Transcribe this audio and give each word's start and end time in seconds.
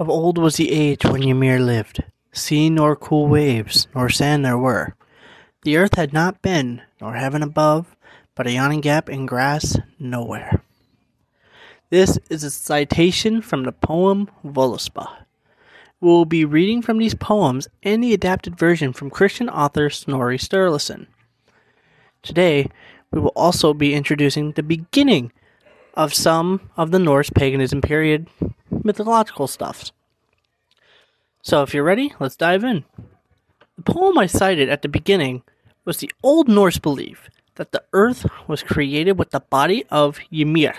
Of 0.00 0.08
old 0.08 0.38
was 0.38 0.56
the 0.56 0.72
age 0.72 1.04
when 1.04 1.22
Ymir 1.22 1.60
lived. 1.60 2.04
Sea 2.32 2.70
nor 2.70 2.96
cool 2.96 3.28
waves, 3.28 3.86
nor 3.94 4.08
sand 4.08 4.46
there 4.46 4.56
were. 4.56 4.96
The 5.62 5.76
earth 5.76 5.96
had 5.96 6.14
not 6.14 6.40
been, 6.40 6.80
nor 7.02 7.16
heaven 7.16 7.42
above, 7.42 7.94
but 8.34 8.46
a 8.46 8.52
yawning 8.52 8.80
gap 8.80 9.10
in 9.10 9.26
grass 9.26 9.76
nowhere. 9.98 10.62
This 11.90 12.18
is 12.30 12.42
a 12.42 12.50
citation 12.50 13.42
from 13.42 13.64
the 13.64 13.72
poem 13.72 14.30
Völuspá. 14.42 15.06
We 16.00 16.08
will 16.08 16.24
be 16.24 16.46
reading 16.46 16.80
from 16.80 16.96
these 16.96 17.14
poems 17.14 17.68
and 17.82 18.02
the 18.02 18.14
adapted 18.14 18.58
version 18.58 18.94
from 18.94 19.10
Christian 19.10 19.50
author 19.50 19.90
Snorri 19.90 20.38
Sturluson. 20.38 21.08
Today, 22.22 22.70
we 23.12 23.20
will 23.20 23.34
also 23.36 23.74
be 23.74 23.92
introducing 23.92 24.52
the 24.52 24.62
beginning 24.62 25.30
of 25.92 26.14
some 26.14 26.70
of 26.78 26.90
the 26.90 26.98
Norse 26.98 27.28
paganism 27.28 27.82
period 27.82 28.28
mythological 28.84 29.46
stuff. 29.46 29.92
So, 31.42 31.62
if 31.62 31.72
you're 31.72 31.84
ready, 31.84 32.12
let's 32.20 32.36
dive 32.36 32.64
in. 32.64 32.84
The 33.76 33.92
poem 33.92 34.18
I 34.18 34.26
cited 34.26 34.68
at 34.68 34.82
the 34.82 34.88
beginning 34.88 35.42
was 35.84 35.98
the 35.98 36.12
Old 36.22 36.48
Norse 36.48 36.78
belief 36.78 37.30
that 37.54 37.72
the 37.72 37.82
earth 37.92 38.26
was 38.46 38.62
created 38.62 39.18
with 39.18 39.30
the 39.30 39.40
body 39.40 39.84
of 39.90 40.18
Ymir. 40.30 40.74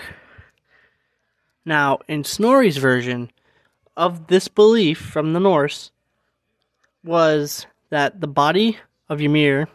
Now, 1.64 2.00
in 2.08 2.24
Snorri's 2.24 2.76
version 2.76 3.30
of 3.96 4.28
this 4.28 4.48
belief 4.48 4.98
from 4.98 5.32
the 5.32 5.40
Norse, 5.40 5.90
was 7.04 7.66
that 7.90 8.20
the 8.20 8.26
body 8.26 8.78
of 9.08 9.20
Ymir 9.20 9.68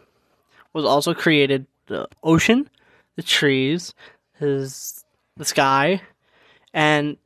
was 0.72 0.84
also 0.84 1.14
created 1.14 1.66
the 1.86 2.08
ocean, 2.22 2.68
the 3.16 3.22
trees, 3.22 3.94
his 4.38 5.04
the 5.36 5.44
sky, 5.44 6.00
and 6.74 7.16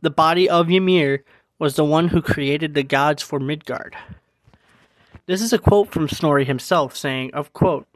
the 0.00 0.10
body 0.10 0.48
of 0.48 0.70
Ymir 0.70 1.24
was 1.58 1.76
the 1.76 1.84
one 1.84 2.08
who 2.08 2.20
created 2.20 2.74
the 2.74 2.82
gods 2.82 3.22
for 3.22 3.38
Midgard. 3.38 3.96
This 5.26 5.40
is 5.40 5.52
a 5.52 5.58
quote 5.58 5.92
from 5.92 6.08
Snorri 6.08 6.44
himself 6.44 6.96
saying, 6.96 7.32
of 7.32 7.52
quote, 7.52 7.86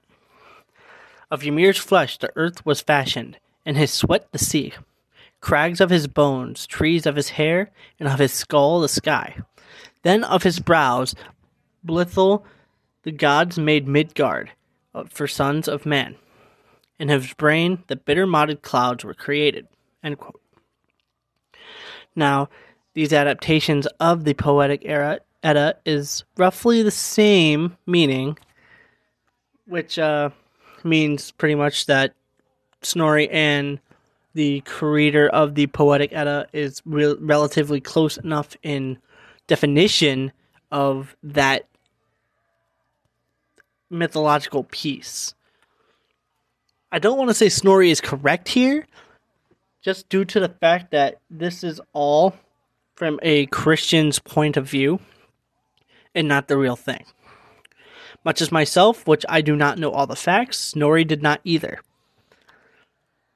Of 1.31 1.45
Ymir's 1.45 1.79
flesh 1.79 2.17
the 2.19 2.31
earth 2.37 2.65
was 2.65 2.81
fashioned, 2.81 3.39
and 3.65 3.77
his 3.77 3.93
sweat 3.93 4.31
the 4.31 4.39
sea, 4.39 4.73
crags 5.41 5.81
of 5.81 5.91
his 5.91 6.07
bones, 6.07 6.67
trees 6.67 7.07
of 7.07 7.17
his 7.17 7.31
hair, 7.31 7.71
and 7.99 8.09
of 8.09 8.21
his 8.21 8.33
skull 8.33 8.81
the 8.81 8.89
sky. 8.89 9.37
Then 10.03 10.23
of 10.23 10.45
his 10.45 10.61
brows, 10.61 11.17
Blithel, 11.83 12.45
the 13.03 13.13
gods 13.13 13.59
made 13.59 13.89
Midgard 13.89 14.51
uh, 14.95 15.05
for 15.11 15.27
sons 15.27 15.67
of 15.67 15.85
man. 15.85 16.15
In 16.99 17.09
his 17.09 17.33
brain 17.35 17.83
the 17.89 17.97
bitter 17.97 18.27
modded 18.27 18.63
clouds 18.63 19.05
were 19.05 19.15
created. 19.15 19.67
End 20.03 20.19
quote. 20.19 20.41
Now, 22.17 22.49
these 22.95 23.13
adaptations 23.13 23.87
of 24.01 24.25
the 24.25 24.35
poetic 24.35 24.83
era 24.85 25.21
Edda 25.43 25.77
is 25.85 26.25
roughly 26.37 26.83
the 26.83 26.91
same 26.91 27.77
meaning, 27.87 28.39
which 29.67 29.99
uh, 29.99 30.31
means 30.83 31.31
pretty 31.33 31.55
much 31.55 31.87
that 31.87 32.15
Snorri 32.83 33.29
and 33.31 33.79
the 34.35 34.63
creator 34.63 35.29
of 35.29 35.55
the 35.55 35.67
poetic 35.69 36.13
Edda 36.13 36.47
is 36.53 36.83
re- 36.85 37.17
relatively 37.21 37.81
close 37.81 38.17
enough 38.17 38.57
in 38.63 38.99
definition 39.47 40.33
of 40.73 41.17
that 41.23 41.67
mythological 43.91 44.65
piece. 44.65 45.35
I 46.91 46.99
don't 46.99 47.19
want 47.19 47.31
to 47.31 47.35
say 47.35 47.49
Snorri 47.49 47.91
is 47.91 48.01
correct 48.01 48.49
here, 48.49 48.87
just 49.87 50.09
due 50.09 50.25
to 50.25 50.41
the 50.41 50.49
fact 50.49 50.91
that 50.91 51.21
this 51.31 51.63
is 51.63 51.81
all 51.93 52.35
from 52.97 53.21
a 53.23 53.47
Christian's 53.47 54.19
point 54.19 54.57
of 54.57 54.69
view 54.69 54.99
and 56.13 56.27
not 56.27 56.49
the 56.49 56.57
real 56.57 56.75
thing. 56.75 57.05
Much 58.25 58.43
as 58.43 58.51
myself, 58.51 59.07
which 59.07 59.25
I 59.29 59.41
do 59.43 59.55
not 59.55 59.79
know 59.79 59.93
all 59.93 60.09
the 60.09 60.17
facts, 60.17 60.59
Snorri 60.59 61.05
did 61.05 61.23
not 61.23 61.41
either. 61.45 61.79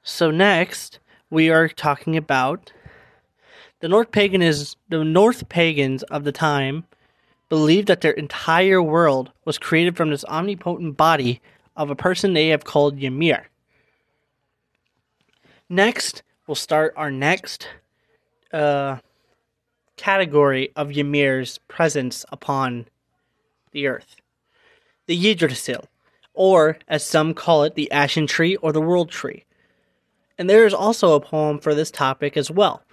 So 0.03 0.29
next, 0.29 0.99
we 1.29 1.49
are 1.49 1.69
talking 1.69 2.17
about 2.17 2.73
the 3.79 3.87
Norse 3.87 4.09
paganism. 4.11 4.77
The 4.89 5.05
Norse 5.05 5.43
pagans 5.47 6.03
of 6.03 6.25
the 6.25 6.33
time 6.33 6.83
believed 7.47 7.87
that 7.87 8.01
their 8.01 8.11
entire 8.11 8.83
world 8.83 9.31
was 9.45 9.57
created 9.57 9.95
from 9.95 10.09
this 10.09 10.25
omnipotent 10.25 10.97
body 10.97 11.39
of 11.77 11.89
a 11.89 11.95
person 11.95 12.33
they 12.33 12.49
have 12.49 12.65
called 12.65 13.01
Ymir. 13.01 13.47
Next, 15.69 16.23
we'll 16.51 16.55
start 16.57 16.93
our 16.97 17.09
next 17.09 17.69
uh, 18.51 18.97
category 19.95 20.69
of 20.75 20.91
Ymir's 20.91 21.59
presence 21.69 22.25
upon 22.29 22.87
the 23.71 23.87
earth. 23.87 24.17
The 25.07 25.15
Yggdrasil, 25.15 25.85
or 26.33 26.77
as 26.89 27.05
some 27.05 27.33
call 27.33 27.63
it, 27.63 27.75
the 27.75 27.89
Ashen 27.89 28.27
Tree 28.27 28.57
or 28.57 28.73
the 28.73 28.81
World 28.81 29.09
Tree. 29.09 29.45
And 30.37 30.49
there 30.49 30.65
is 30.65 30.73
also 30.73 31.13
a 31.13 31.21
poem 31.21 31.57
for 31.57 31.73
this 31.73 31.89
topic 31.89 32.35
as 32.35 32.51
well. 32.51 32.83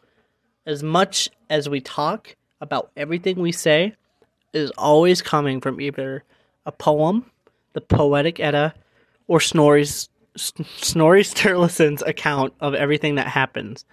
As 0.64 0.84
much 0.84 1.28
as 1.50 1.68
we 1.68 1.80
talk 1.80 2.36
about 2.60 2.92
everything 2.96 3.40
we 3.40 3.50
say, 3.50 3.92
is 4.52 4.70
always 4.78 5.20
coming 5.20 5.60
from 5.60 5.80
either 5.80 6.22
a 6.64 6.70
poem, 6.70 7.28
the 7.72 7.80
Poetic 7.80 8.38
Edda, 8.38 8.72
or 9.26 9.40
Snorri's 9.40 10.10
Snorri 10.38 11.22
Sturluson's 11.22 12.02
account 12.02 12.54
of 12.60 12.74
everything 12.74 13.16
that 13.16 13.28
happens. 13.28 13.84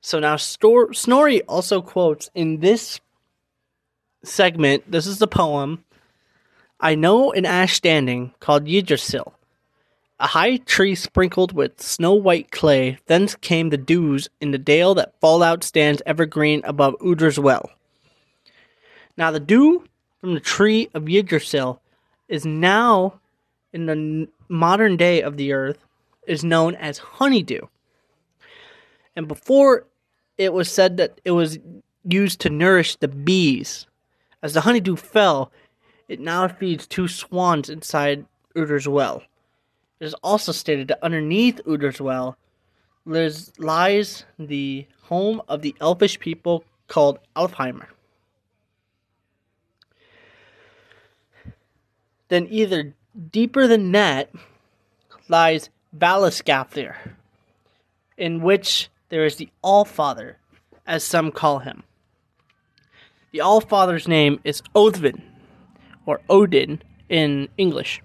So 0.00 0.18
now 0.18 0.36
Stor- 0.36 0.92
Snorri 0.92 1.42
also 1.42 1.80
quotes 1.80 2.30
in 2.34 2.60
this 2.60 3.00
segment, 4.24 4.90
this 4.90 5.06
is 5.06 5.18
the 5.18 5.28
poem, 5.28 5.84
I 6.80 6.94
know 6.96 7.32
an 7.32 7.46
ash 7.46 7.74
standing 7.74 8.32
called 8.40 8.68
Yggdrasil, 8.68 9.34
a 10.18 10.26
high 10.28 10.56
tree 10.56 10.94
sprinkled 10.94 11.52
with 11.52 11.80
snow 11.80 12.14
white 12.14 12.50
clay, 12.50 12.98
thence 13.06 13.34
came 13.36 13.70
the 13.70 13.76
dews 13.76 14.28
in 14.40 14.50
the 14.50 14.58
dale 14.58 14.94
that 14.94 15.18
fallout 15.20 15.64
stands 15.64 16.02
evergreen 16.06 16.62
above 16.64 16.94
Udra's 17.00 17.38
well. 17.38 17.70
Now 19.16 19.30
the 19.30 19.40
dew 19.40 19.84
from 20.20 20.34
the 20.34 20.40
tree 20.40 20.88
of 20.94 21.08
Yggdrasil 21.08 21.80
is 22.28 22.44
now 22.44 23.20
in 23.72 23.86
the 23.86 24.28
modern 24.52 24.96
day 24.96 25.22
of 25.22 25.36
the 25.36 25.52
earth 25.52 25.78
is 26.26 26.44
known 26.44 26.74
as 26.76 26.98
honeydew. 26.98 27.66
And 29.16 29.26
before 29.26 29.86
it 30.38 30.52
was 30.52 30.70
said 30.70 30.96
that 30.98 31.20
it 31.24 31.32
was 31.32 31.58
used 32.04 32.40
to 32.40 32.50
nourish 32.50 32.96
the 32.96 33.08
bees. 33.08 33.86
As 34.42 34.54
the 34.54 34.60
honeydew 34.60 34.96
fell, 34.96 35.50
it 36.08 36.20
now 36.20 36.46
feeds 36.48 36.86
two 36.86 37.08
swans 37.08 37.68
inside 37.68 38.26
Uder's 38.54 38.88
well. 38.88 39.22
It 40.00 40.06
is 40.06 40.14
also 40.14 40.52
stated 40.52 40.88
that 40.88 41.02
underneath 41.02 41.60
Uder's 41.66 42.00
well 42.00 42.36
lies 43.04 44.24
the 44.38 44.86
home 45.02 45.42
of 45.48 45.62
the 45.62 45.74
elfish 45.80 46.18
people 46.18 46.64
called 46.88 47.18
Alfheimr. 47.36 47.86
Then 52.28 52.46
either 52.50 52.94
deeper 53.30 53.66
than 53.66 53.92
that 53.92 54.30
lies 55.28 55.70
Valaskaflir, 55.96 56.94
in 58.16 58.42
which 58.42 58.88
there 59.08 59.24
is 59.24 59.36
the 59.36 59.48
Allfather, 59.62 60.36
as 60.86 61.04
some 61.04 61.30
call 61.30 61.60
him. 61.60 61.82
The 63.32 63.40
Allfather's 63.40 64.08
name 64.08 64.40
is 64.44 64.62
Odvin, 64.74 65.22
or 66.06 66.20
Odin 66.28 66.82
in 67.08 67.48
English. 67.56 68.02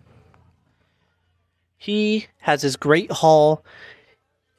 He 1.78 2.28
has 2.39 2.62
his 2.62 2.75
great 2.75 3.12
hall 3.12 3.63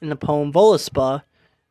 in 0.01 0.09
the 0.09 0.15
poem 0.15 0.53
Völuspá. 0.53 1.23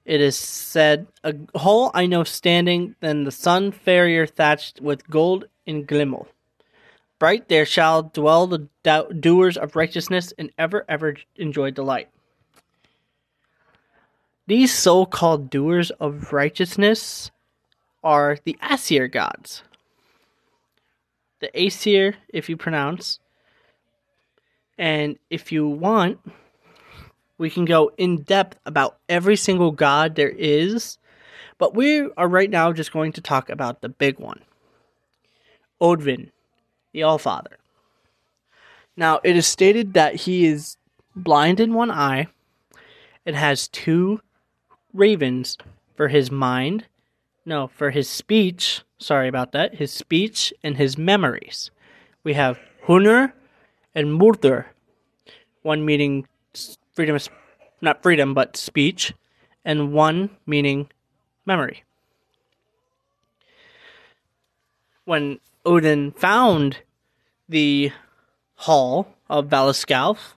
It 0.04 0.20
is 0.20 0.36
said, 0.36 1.06
A 1.24 1.34
hall 1.54 1.90
I 1.94 2.06
know 2.06 2.24
standing, 2.24 2.94
than 3.00 3.24
the 3.24 3.31
sun 3.31 3.72
farrier 3.72 4.26
thatched 4.26 4.81
with 4.81 5.08
gold 5.08 5.46
in 5.66 5.84
glimmel. 5.84 6.28
Bright 7.19 7.49
there 7.49 7.67
shall 7.67 8.05
dwell 8.05 8.47
the 8.47 8.69
doers 9.20 9.56
of 9.56 9.75
righteousness 9.75 10.32
and 10.38 10.53
ever, 10.56 10.85
ever 10.88 11.17
enjoy 11.37 11.70
delight. 11.73 12.09
These 14.47 14.73
so 14.73 15.05
called 15.05 15.50
doers 15.50 15.91
of 15.91 16.32
righteousness 16.32 17.31
are 18.05 18.38
the 18.44 18.56
Asir 18.62 19.09
gods. 19.09 19.62
The 21.41 21.50
Asir, 21.55 22.15
if 22.29 22.49
you 22.49 22.56
pronounce. 22.56 23.19
And 24.79 25.19
if 25.29 25.50
you 25.50 25.67
want, 25.67 26.20
we 27.37 27.50
can 27.50 27.65
go 27.65 27.91
in 27.99 28.23
depth 28.23 28.59
about 28.65 28.99
every 29.09 29.37
single 29.37 29.73
god 29.73 30.15
there 30.15 30.31
is. 30.31 30.99
But 31.59 31.75
we 31.75 32.09
are 32.12 32.29
right 32.29 32.49
now 32.50 32.73
just 32.73 32.93
going 32.93 33.12
to 33.12 33.20
talk 33.20 33.50
about 33.50 33.82
the 33.82 33.88
big 33.88 34.19
one 34.20 34.43
Odvin 35.81 36.31
the 36.98 37.04
Allfather. 37.04 37.58
Now, 38.96 39.20
it 39.22 39.36
is 39.36 39.46
stated 39.46 39.94
that 39.94 40.16
he 40.16 40.46
is 40.46 40.76
blind 41.14 41.60
in 41.60 41.72
one 41.72 41.92
eye 41.92 42.26
and 43.24 43.36
has 43.36 43.68
two 43.68 44.20
ravens 44.92 45.56
for 45.96 46.08
his 46.08 46.30
mind 46.30 46.86
No, 47.46 47.68
for 47.68 47.90
his 47.92 48.08
speech. 48.10 48.82
Sorry 48.98 49.28
about 49.28 49.52
that. 49.52 49.76
His 49.76 49.92
speech 49.92 50.52
and 50.62 50.76
his 50.76 50.98
memories. 50.98 51.70
We 52.24 52.34
have 52.34 52.58
Hunur 52.86 53.32
and 53.94 54.12
Murder. 54.12 54.66
One 55.62 55.84
meaning 55.84 56.26
freedom, 56.92 57.16
not 57.80 58.02
freedom, 58.02 58.34
but 58.34 58.56
speech, 58.56 59.14
and 59.64 59.92
one 59.92 60.30
meaning 60.46 60.90
memory. 61.46 61.84
When 65.04 65.40
Odin 65.64 66.12
found 66.12 66.82
the 67.48 67.92
hall 68.56 69.08
of 69.28 69.46
Valaskalf, 69.46 70.34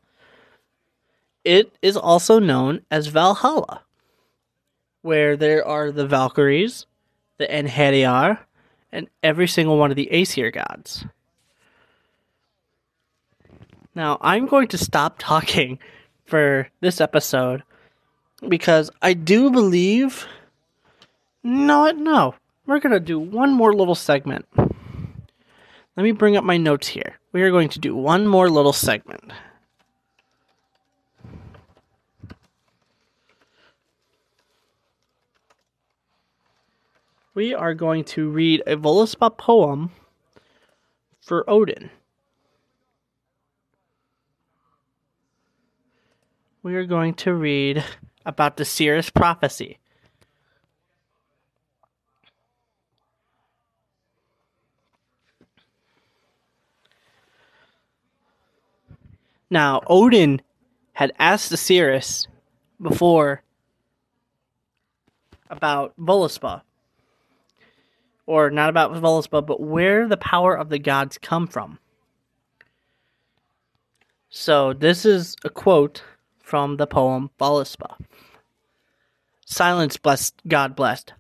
it 1.43 1.73
is 1.81 1.97
also 1.97 2.39
known 2.39 2.81
as 2.91 3.07
Valhalla, 3.07 3.81
where 5.01 5.35
there 5.35 5.65
are 5.65 5.91
the 5.91 6.05
Valkyries, 6.05 6.85
the 7.37 7.47
Einherjar, 7.47 8.39
and 8.91 9.07
every 9.23 9.47
single 9.47 9.77
one 9.77 9.89
of 9.89 9.95
the 9.95 10.09
Aesir 10.11 10.51
gods. 10.51 11.05
Now, 13.95 14.17
I'm 14.21 14.45
going 14.47 14.67
to 14.69 14.77
stop 14.77 15.15
talking 15.19 15.79
for 16.25 16.69
this 16.79 17.01
episode 17.01 17.63
because 18.47 18.89
I 19.01 19.13
do 19.13 19.51
believe. 19.51 20.27
No, 21.43 21.89
no. 21.91 22.35
We're 22.65 22.79
going 22.79 22.93
to 22.93 22.99
do 22.99 23.19
one 23.19 23.51
more 23.51 23.73
little 23.73 23.95
segment. 23.95 24.45
Let 25.97 26.03
me 26.03 26.13
bring 26.13 26.37
up 26.37 26.43
my 26.43 26.57
notes 26.57 26.87
here. 26.87 27.19
We 27.33 27.41
are 27.41 27.51
going 27.51 27.69
to 27.69 27.79
do 27.79 27.95
one 27.95 28.25
more 28.25 28.49
little 28.49 28.73
segment. 28.73 29.31
We 37.33 37.53
are 37.53 37.73
going 37.73 38.03
to 38.05 38.29
read 38.29 38.63
a 38.67 38.75
Voluspa 38.75 39.37
poem 39.37 39.91
for 41.21 41.49
Odin. 41.49 41.89
We 46.63 46.75
are 46.75 46.85
going 46.85 47.15
to 47.15 47.33
read 47.33 47.83
about 48.25 48.57
the 48.57 48.65
Seeress 48.65 49.09
prophecy. 49.09 49.79
Now, 59.51 59.81
Odin 59.85 60.41
had 60.93 61.11
asked 61.19 61.49
the 61.49 61.57
Seeress 61.57 62.25
before 62.81 63.43
about 65.49 65.93
Voluspa. 65.99 66.61
Or 68.25 68.49
not 68.49 68.69
about 68.69 68.93
Voluspa, 68.93 69.45
but 69.45 69.59
where 69.59 70.07
the 70.07 70.15
power 70.15 70.57
of 70.57 70.69
the 70.69 70.79
gods 70.79 71.17
come 71.17 71.47
from. 71.47 71.79
So, 74.29 74.71
this 74.71 75.05
is 75.05 75.35
a 75.43 75.49
quote 75.49 76.01
from 76.39 76.77
the 76.77 76.87
poem 76.87 77.29
Voluspa. 77.37 77.97
Silence 79.45 79.97
blessed, 79.97 80.41
God 80.47 80.77
blessed. 80.77 81.11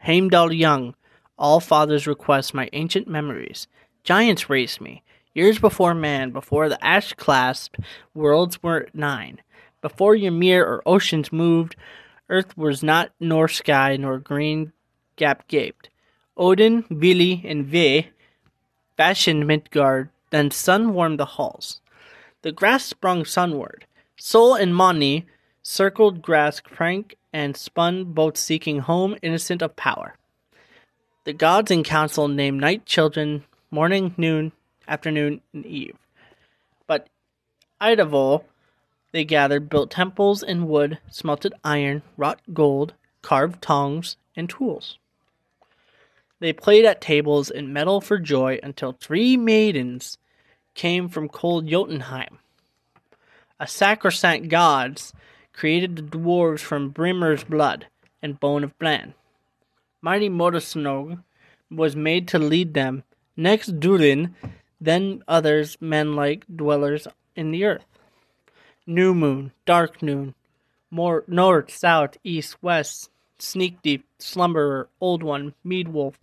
Heimdall 0.00 0.52
young, 0.52 0.94
all 1.38 1.58
fathers 1.58 2.06
request 2.06 2.52
my 2.52 2.68
ancient 2.74 3.08
memories. 3.08 3.66
Giants 4.04 4.50
raised 4.50 4.82
me, 4.82 5.02
Years 5.38 5.60
before 5.60 5.94
man, 5.94 6.32
before 6.32 6.68
the 6.68 6.84
ash 6.84 7.12
clasped, 7.12 7.76
worlds 8.12 8.60
were 8.60 8.88
nine. 8.92 9.40
Before 9.80 10.16
Ymir 10.16 10.66
or 10.66 10.82
oceans 10.84 11.32
moved, 11.32 11.76
earth 12.28 12.58
was 12.58 12.82
not 12.82 13.12
nor 13.20 13.46
sky 13.46 13.96
nor 13.96 14.18
green 14.18 14.72
gap 15.14 15.46
gaped. 15.46 15.90
Odin, 16.36 16.84
Vili, 16.90 17.44
and 17.46 17.64
Ve 17.64 18.08
fashioned 18.96 19.46
Midgard, 19.46 20.10
then 20.30 20.50
sun 20.50 20.92
warmed 20.92 21.20
the 21.20 21.34
halls. 21.36 21.80
The 22.42 22.50
grass 22.50 22.82
sprung 22.82 23.24
sunward. 23.24 23.86
Sol 24.16 24.56
and 24.56 24.74
Mani 24.74 25.24
circled 25.62 26.20
grass 26.20 26.58
crank 26.58 27.14
and 27.32 27.56
spun, 27.56 28.06
both 28.06 28.36
seeking 28.36 28.80
home, 28.80 29.14
innocent 29.22 29.62
of 29.62 29.76
power. 29.76 30.16
The 31.22 31.32
gods 31.32 31.70
in 31.70 31.84
council 31.84 32.26
named 32.26 32.60
night 32.60 32.86
children, 32.86 33.44
morning, 33.70 34.16
noon, 34.16 34.50
afternoon, 34.88 35.40
and 35.52 35.64
eve. 35.64 35.96
But 36.86 37.08
Idavol 37.80 38.44
they 39.12 39.24
gathered, 39.24 39.70
built 39.70 39.90
temples 39.90 40.42
in 40.42 40.68
wood, 40.68 40.98
smelted 41.10 41.54
iron, 41.64 42.02
wrought 42.16 42.40
gold, 42.52 42.94
carved 43.22 43.62
tongs, 43.62 44.16
and 44.36 44.48
tools. 44.48 44.98
They 46.40 46.52
played 46.52 46.84
at 46.84 47.00
tables 47.00 47.50
in 47.50 47.72
metal 47.72 48.00
for 48.00 48.18
joy 48.18 48.60
until 48.62 48.92
three 48.92 49.36
maidens 49.36 50.18
came 50.74 51.08
from 51.08 51.28
cold 51.28 51.66
Jotunheim. 51.66 52.38
A 53.58 53.66
sacrosanct 53.66 54.48
gods 54.48 55.12
created 55.52 55.96
the 55.96 56.02
dwarves 56.02 56.60
from 56.60 56.90
Brimir's 56.92 57.42
blood 57.42 57.86
and 58.22 58.38
bone 58.38 58.62
of 58.62 58.78
Bran. 58.78 59.14
Mighty 60.00 60.28
Modusnog 60.28 61.24
was 61.70 61.96
made 61.96 62.28
to 62.28 62.38
lead 62.38 62.74
them. 62.74 63.02
Next 63.36 63.80
Durin 63.80 64.36
then 64.80 65.22
others 65.26 65.76
men 65.80 66.14
like 66.14 66.44
dwellers 66.54 67.06
in 67.34 67.50
the 67.50 67.64
earth. 67.64 67.86
New 68.86 69.14
moon, 69.14 69.52
dark 69.66 70.02
noon, 70.02 70.34
more 70.90 71.24
north, 71.26 71.70
south, 71.70 72.16
east, 72.24 72.56
west, 72.62 73.10
sneak 73.38 73.82
deep, 73.82 74.06
slumberer, 74.18 74.88
old 75.00 75.22
one, 75.22 75.54
mead 75.62 75.88
wolf, 75.88 76.18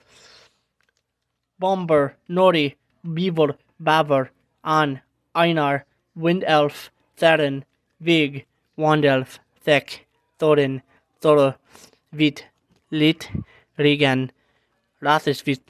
bomber, 1.59 2.15
nori, 2.29 2.75
beaver, 3.13 3.55
baver, 3.81 4.29
an, 4.63 5.01
einar, 5.33 5.85
wind 6.15 6.43
elf, 6.47 6.91
therin, 7.17 7.63
vig, 7.99 8.45
wand 8.75 9.05
elf, 9.05 9.39
thek, 9.65 9.99
thorin, 10.39 10.81
thora, 11.21 11.57
vit, 12.11 12.45
lit, 12.91 13.29
regan, 13.77 14.31
rathesvit, 15.01 15.61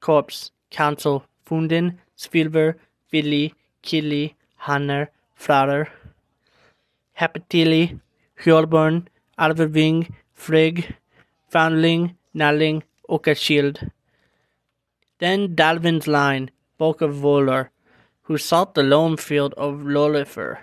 corpse, 0.00 0.50
council, 0.70 1.24
funden, 1.44 1.98
Svilver, 2.16 2.74
Vili, 3.10 3.54
Kili, 3.82 4.34
Hanner, 4.56 5.10
Frader, 5.38 5.88
Hepatili, 7.18 8.00
Hjolborn, 8.42 9.06
Alverving, 9.38 10.14
Frigg, 10.32 10.94
Foundling, 11.50 12.16
Nalling, 12.34 12.82
Okashield. 13.08 13.90
Then 15.18 15.54
Dalvin's 15.54 16.06
line, 16.06 16.50
Bulk 16.78 17.00
of 17.00 17.14
Volar, 17.14 17.68
who 18.22 18.38
sought 18.38 18.74
the 18.74 18.82
lone 18.82 19.16
field 19.16 19.54
of 19.54 19.80
Lolifer. 19.80 20.58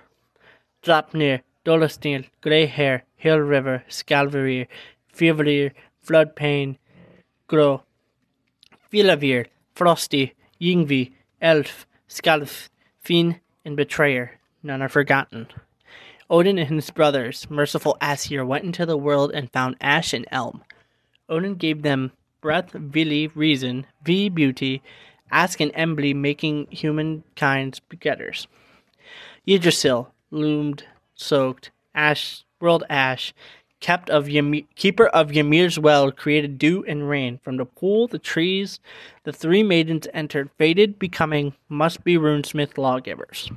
Drapnir, 0.84 1.42
Dolostil, 1.66 2.26
Grey 2.42 2.66
Hair, 2.66 3.04
Hill 3.16 3.40
River, 3.40 3.84
Scalverir, 3.90 4.68
Fivrir, 5.14 5.72
Flood 6.02 6.36
Pain, 6.36 6.78
Gro, 7.48 7.84
Filavir, 8.92 9.48
Frosty, 9.76 10.34
Yingvi, 10.62 11.14
Elf, 11.42 11.86
Skalf, 12.08 12.70
Finn, 13.02 13.40
and 13.64 13.76
Betrayer. 13.76 14.40
None 14.62 14.82
are 14.82 14.90
forgotten. 14.90 15.48
Odin 16.30 16.60
and 16.60 16.76
his 16.76 16.92
brothers, 16.92 17.50
merciful 17.50 17.98
Asir, 18.02 18.46
went 18.46 18.66
into 18.66 18.86
the 18.86 18.98
world 18.98 19.32
and 19.34 19.52
found 19.52 19.76
Ash 19.82 20.14
and 20.14 20.28
Elm. 20.32 20.64
Odin 21.28 21.56
gave 21.56 21.82
them 21.82 22.12
breath, 22.42 22.72
Vili, 22.72 23.28
reason, 23.28 23.86
V, 24.04 24.30
beauty, 24.30 24.82
Ask 25.32 25.60
and 25.60 25.74
Embly, 25.74 26.16
making 26.16 26.68
humankind's 26.72 27.80
begetters. 27.80 28.48
Yggdrasil, 29.46 30.12
loomed, 30.32 30.86
soaked, 31.16 31.72
Ash, 31.94 32.44
world 32.60 32.84
Ash, 32.90 33.34
of 33.88 34.30
keeper 34.76 35.08
of 35.08 35.36
Ymir's 35.36 35.80
well, 35.80 36.12
created 36.12 36.58
dew 36.58 36.84
and 36.88 37.10
rain. 37.10 37.40
From 37.44 37.58
the 37.58 37.66
pool, 37.66 38.08
the 38.08 38.20
trees, 38.20 38.80
the 39.24 39.34
three 39.34 39.64
maidens 39.64 40.08
entered, 40.14 40.50
fated, 40.58 41.00
becoming 41.00 41.54
must 41.68 42.04
be 42.04 42.18
runesmith 42.18 42.78
lawgivers. 42.78 43.52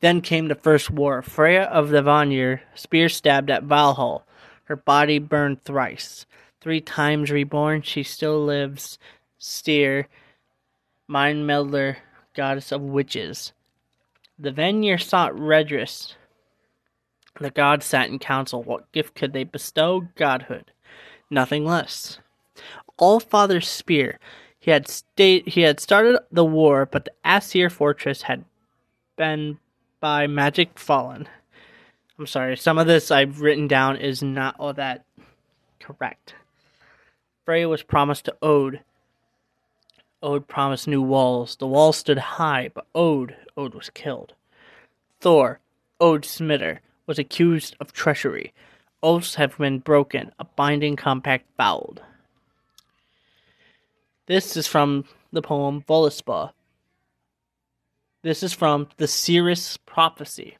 Then 0.00 0.20
came 0.20 0.48
the 0.48 0.54
first 0.54 0.90
war. 0.90 1.22
Freya 1.22 1.62
of 1.62 1.90
the 1.90 2.02
Vanir, 2.02 2.62
spear 2.74 3.08
stabbed 3.08 3.50
at 3.50 3.64
Valhall, 3.64 4.22
her 4.64 4.76
body 4.76 5.18
burned 5.18 5.64
thrice. 5.64 6.26
Three 6.60 6.80
times 6.80 7.30
reborn, 7.30 7.82
she 7.82 8.02
still 8.02 8.44
lives. 8.44 8.98
Steer, 9.38 10.08
mind 11.08 11.48
meldler, 11.48 11.96
goddess 12.34 12.70
of 12.70 12.80
witches. 12.80 13.52
The 14.38 14.52
Vanir 14.52 14.98
sought 14.98 15.38
redress 15.38 16.16
the 17.40 17.50
gods 17.50 17.86
sat 17.86 18.08
in 18.08 18.18
council. 18.18 18.62
What 18.62 18.90
gift 18.92 19.14
could 19.14 19.32
they 19.32 19.44
bestow? 19.44 20.08
Godhood. 20.16 20.70
Nothing 21.30 21.64
less. 21.64 22.18
All 22.98 23.20
Father's 23.20 23.68
spear. 23.68 24.18
He 24.58 24.70
had 24.70 24.86
state 24.86 25.48
he 25.48 25.62
had 25.62 25.80
started 25.80 26.20
the 26.30 26.44
war, 26.44 26.86
but 26.86 27.06
the 27.06 27.12
Asir 27.24 27.68
fortress 27.68 28.22
had 28.22 28.44
been 29.16 29.58
by 29.98 30.26
magic 30.26 30.78
fallen. 30.78 31.28
I'm 32.18 32.26
sorry, 32.26 32.56
some 32.56 32.78
of 32.78 32.86
this 32.86 33.10
I've 33.10 33.40
written 33.40 33.66
down 33.66 33.96
is 33.96 34.22
not 34.22 34.54
all 34.58 34.72
that 34.74 35.04
correct. 35.80 36.34
Freya 37.44 37.68
was 37.68 37.82
promised 37.82 38.26
to 38.26 38.36
Ode. 38.40 38.80
Ode 40.22 40.46
promised 40.46 40.86
new 40.86 41.02
walls. 41.02 41.56
The 41.56 41.66
walls 41.66 41.96
stood 41.96 42.18
high, 42.18 42.70
but 42.72 42.86
Ode, 42.94 43.34
Ode 43.56 43.74
was 43.74 43.90
killed. 43.90 44.34
Thor, 45.20 45.58
Ode 46.00 46.22
Smitter, 46.22 46.78
was 47.06 47.18
accused 47.18 47.76
of 47.80 47.92
treachery. 47.92 48.52
Oaths 49.02 49.34
have 49.34 49.58
been 49.58 49.80
broken, 49.80 50.32
a 50.38 50.44
binding 50.44 50.96
compact 50.96 51.46
fouled. 51.56 52.02
This 54.26 54.56
is 54.56 54.66
from 54.66 55.04
the 55.32 55.42
poem 55.42 55.82
Voluspa. 55.88 56.52
This 58.22 58.42
is 58.42 58.52
from 58.52 58.88
the 58.98 59.08
Seeress 59.08 59.76
Prophecy. 59.78 60.56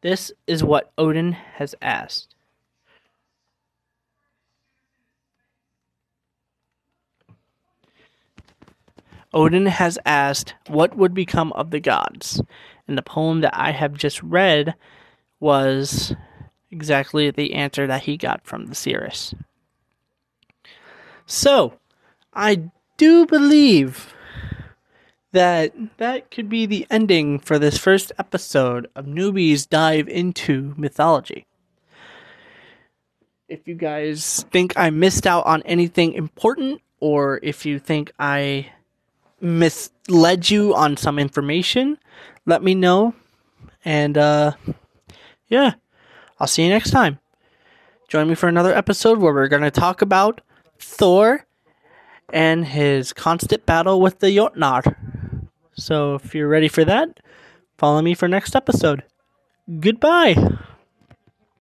This 0.00 0.30
is 0.46 0.62
what 0.62 0.92
Odin 0.96 1.32
has 1.32 1.74
asked. 1.80 2.34
Odin 9.38 9.66
has 9.66 10.00
asked 10.04 10.54
what 10.66 10.96
would 10.96 11.14
become 11.14 11.52
of 11.52 11.70
the 11.70 11.78
gods, 11.78 12.42
and 12.88 12.98
the 12.98 13.02
poem 13.02 13.40
that 13.42 13.56
I 13.56 13.70
have 13.70 13.94
just 13.94 14.20
read 14.20 14.74
was 15.38 16.12
exactly 16.72 17.30
the 17.30 17.54
answer 17.54 17.86
that 17.86 18.02
he 18.02 18.16
got 18.16 18.44
from 18.44 18.66
the 18.66 18.74
Seeress. 18.74 19.36
So, 21.24 21.78
I 22.34 22.70
do 22.96 23.26
believe 23.26 24.12
that 25.30 25.72
that 25.98 26.32
could 26.32 26.48
be 26.48 26.66
the 26.66 26.84
ending 26.90 27.38
for 27.38 27.60
this 27.60 27.78
first 27.78 28.10
episode 28.18 28.90
of 28.96 29.06
Newbies 29.06 29.68
Dive 29.68 30.08
into 30.08 30.74
Mythology. 30.76 31.46
If 33.48 33.68
you 33.68 33.76
guys 33.76 34.44
think 34.50 34.72
I 34.76 34.90
missed 34.90 35.28
out 35.28 35.46
on 35.46 35.62
anything 35.62 36.14
important, 36.14 36.82
or 36.98 37.38
if 37.44 37.64
you 37.64 37.78
think 37.78 38.10
I 38.18 38.72
misled 39.40 40.50
you 40.50 40.74
on 40.74 40.96
some 40.96 41.18
information, 41.18 41.98
let 42.46 42.62
me 42.62 42.74
know. 42.74 43.14
And 43.84 44.18
uh, 44.18 44.52
yeah, 45.48 45.74
I'll 46.38 46.46
see 46.46 46.64
you 46.64 46.68
next 46.68 46.90
time. 46.90 47.18
Join 48.08 48.28
me 48.28 48.34
for 48.34 48.48
another 48.48 48.74
episode 48.74 49.18
where 49.18 49.34
we're 49.34 49.48
going 49.48 49.62
to 49.62 49.70
talk 49.70 50.02
about 50.02 50.40
Thor 50.78 51.46
and 52.32 52.64
his 52.64 53.12
constant 53.12 53.66
battle 53.66 54.00
with 54.00 54.20
the 54.20 54.28
Jotnar. 54.28 54.96
So 55.74 56.14
if 56.14 56.34
you're 56.34 56.48
ready 56.48 56.68
for 56.68 56.84
that, 56.84 57.20
follow 57.76 58.02
me 58.02 58.14
for 58.14 58.28
next 58.28 58.56
episode. 58.56 59.04
Goodbye. 59.80 60.58